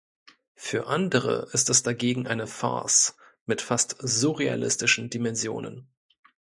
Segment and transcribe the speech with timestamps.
[0.55, 3.15] Für andere ist es dagegen eine Farce
[3.45, 5.91] mit fast surrealistischen Dimensionen.